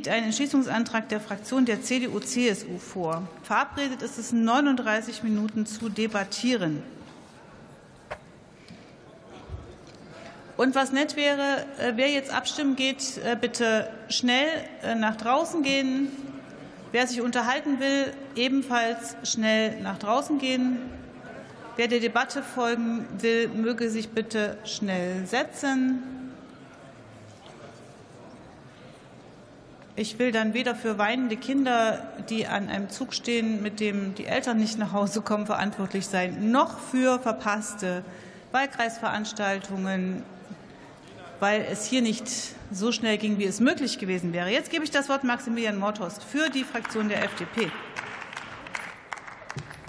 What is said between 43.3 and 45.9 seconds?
wie es möglich gewesen wäre. Jetzt gebe ich das Wort Maximilian